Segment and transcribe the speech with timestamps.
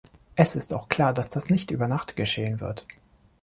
[0.35, 2.87] Es ist auch klar, dass das nicht über Nacht geschehen wird.